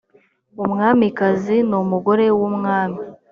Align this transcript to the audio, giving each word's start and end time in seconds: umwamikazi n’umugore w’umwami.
umwamikazi 0.63 1.55
n’umugore 1.69 2.25
w’umwami. 2.37 2.99